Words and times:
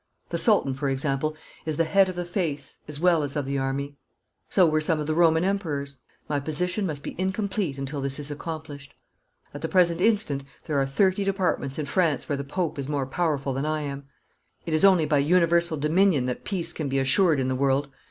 The 0.29 0.37
Sultan, 0.39 0.73
for 0.73 0.89
example, 0.89 1.35
is 1.63 1.77
the 1.77 1.83
head 1.83 2.09
of 2.09 2.15
the 2.15 2.25
faith 2.25 2.73
as 2.87 2.99
well 2.99 3.21
as 3.21 3.35
of 3.35 3.45
the 3.45 3.59
army. 3.59 3.97
So 4.49 4.65
were 4.65 4.81
some 4.81 4.99
of 4.99 5.05
the 5.05 5.13
Roman 5.13 5.43
Emperors. 5.43 5.99
My 6.27 6.39
position 6.39 6.87
must 6.87 7.03
be 7.03 7.13
incomplete 7.19 7.77
until 7.77 8.01
this 8.01 8.17
is 8.17 8.31
accomplished. 8.31 8.95
At 9.53 9.61
the 9.61 9.67
present 9.67 10.01
instant 10.01 10.43
there 10.65 10.81
are 10.81 10.87
thirty 10.87 11.23
departments 11.23 11.77
in 11.77 11.85
France 11.85 12.27
where 12.27 12.35
the 12.35 12.43
Pope 12.43 12.79
is 12.79 12.89
more 12.89 13.05
powerful 13.05 13.53
than 13.53 13.67
I 13.67 13.81
am. 13.83 14.07
It 14.65 14.73
is 14.73 14.83
only 14.83 15.05
by 15.05 15.19
universal 15.19 15.77
dominion 15.77 16.25
that 16.25 16.45
peace 16.45 16.73
can 16.73 16.89
be 16.89 16.97
assured 16.97 17.39
in 17.39 17.47
the 17.47 17.53
world. 17.53 17.87